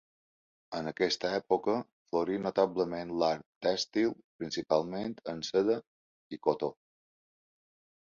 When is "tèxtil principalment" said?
3.69-5.17